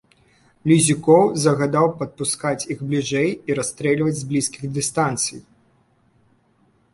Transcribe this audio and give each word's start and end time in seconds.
Лізюкоў 0.69 1.23
загадаў 1.43 1.87
падпускаць 1.99 2.67
іх 2.77 2.81
бліжэй 2.93 3.29
і 3.51 3.59
расстрэльваць 3.59 4.15
з 4.21 4.31
блізкіх 4.31 4.63
дыстанцый. 4.79 5.39